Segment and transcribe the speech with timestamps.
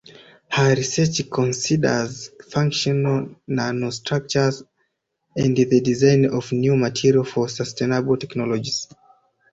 [0.49, 4.63] Her research considers functional nanostructures
[5.35, 8.87] and the design of new materials for sustainable technologies.